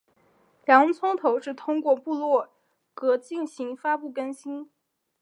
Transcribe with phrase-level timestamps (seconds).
[0.65, 2.49] 洋葱头是通过部落
[2.95, 4.67] 格进行发布更新。